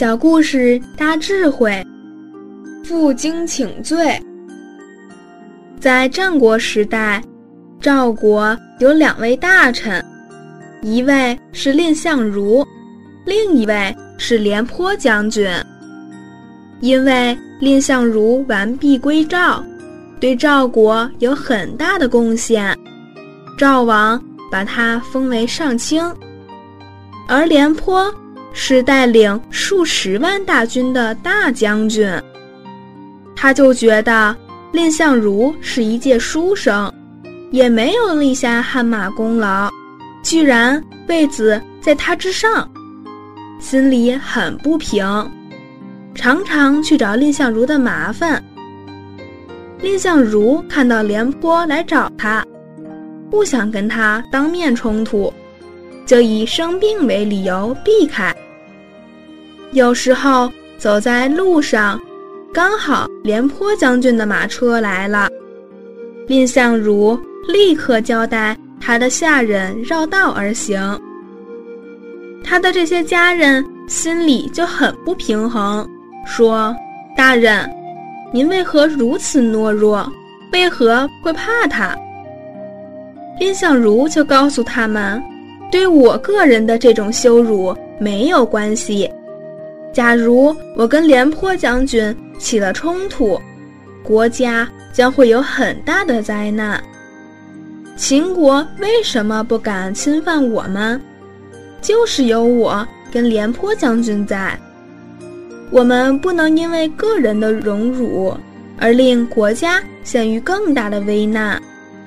[0.00, 1.86] 小故事大智慧，
[2.82, 4.18] 负荆请罪。
[5.78, 7.22] 在战国时代，
[7.82, 10.02] 赵国有两位大臣，
[10.80, 12.66] 一位是蔺相如，
[13.26, 15.46] 另一位是廉颇将军。
[16.80, 19.62] 因为蔺相如完璧归赵，
[20.18, 22.74] 对赵国有很大的贡献，
[23.58, 24.18] 赵王
[24.50, 26.02] 把他封为上卿，
[27.28, 28.10] 而廉颇。
[28.52, 32.10] 是带领数十万大军的大将军，
[33.34, 34.36] 他就觉得
[34.72, 36.92] 蔺相如是一介书生，
[37.50, 39.70] 也没有立下汗马功劳，
[40.22, 42.68] 居然位子在他之上，
[43.60, 45.30] 心里很不平，
[46.14, 48.42] 常常去找蔺相如的麻烦。
[49.80, 52.44] 蔺相如看到廉颇来找他，
[53.30, 55.32] 不想跟他当面冲突。
[56.06, 58.34] 就以生病为理由避开。
[59.72, 62.00] 有时候走在路上，
[62.52, 65.28] 刚好廉颇将军的马车来了，
[66.26, 71.00] 蔺相如立刻交代他的下人绕道而行。
[72.42, 75.88] 他的这些家人心里就很不平衡，
[76.26, 76.74] 说
[77.16, 77.70] ：“大人，
[78.32, 80.10] 您为何如此懦弱？
[80.52, 81.96] 为何会怕他？”
[83.38, 85.22] 蔺相如就告诉他们。
[85.70, 89.08] 对我个人的这种羞辱没有关系。
[89.92, 93.40] 假如我跟廉颇将军起了冲突，
[94.02, 96.82] 国家将会有很大的灾难。
[97.96, 101.00] 秦国为什么不敢侵犯我们？
[101.82, 104.58] 就是有我跟廉颇将军在。
[105.70, 108.34] 我们不能因为个人的荣辱
[108.78, 111.60] 而令国家陷于更大的危难，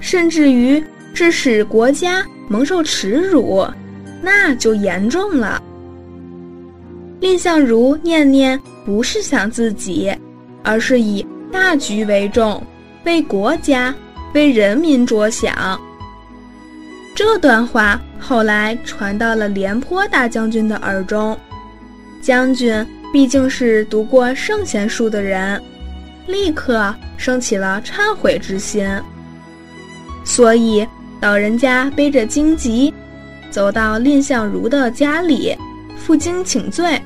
[0.00, 2.24] 甚至于致使国家。
[2.46, 3.66] 蒙受耻辱，
[4.20, 5.62] 那就严重了。
[7.24, 10.14] 蔺相如念念不是想自己，
[10.62, 12.62] 而是以大局为重，
[13.04, 13.94] 为国家、
[14.34, 15.80] 为人民着想。
[17.14, 21.34] 这段话后来传到了廉颇大将军的耳中，
[22.20, 25.58] 将军毕竟是读过圣贤书的人，
[26.26, 28.86] 立刻升起了忏悔之心，
[30.26, 30.86] 所以。
[31.22, 32.92] 老人家背着荆棘，
[33.50, 35.56] 走到蔺相如的家里，
[35.96, 37.00] 负荆请罪。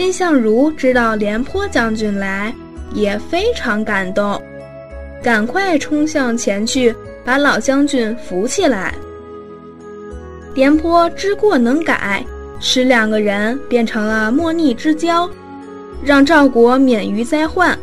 [0.00, 2.54] 蔺相如知道廉颇将军来，
[2.94, 4.42] 也非常感动，
[5.22, 8.94] 赶快冲向前去，把老将军扶起来。
[10.54, 12.24] 廉颇知过能改，
[12.60, 15.28] 使两个人变成了莫逆之交，
[16.02, 17.78] 让赵国免于灾患。